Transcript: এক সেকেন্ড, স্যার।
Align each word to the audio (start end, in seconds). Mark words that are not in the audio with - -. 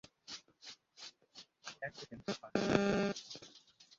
এক 1.81 1.93
সেকেন্ড, 1.99 2.21
স্যার। 2.29 2.51